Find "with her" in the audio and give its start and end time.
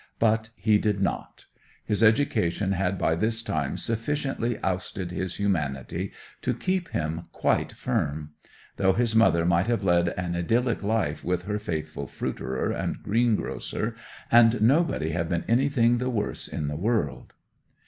11.23-11.59